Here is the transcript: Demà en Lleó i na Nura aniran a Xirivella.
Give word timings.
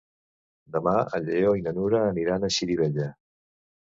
Demà 0.77 0.93
en 1.17 1.27
Lleó 1.27 1.51
i 1.59 1.61
na 1.65 1.73
Nura 1.75 1.99
aniran 2.13 2.47
a 2.47 2.49
Xirivella. 2.57 3.07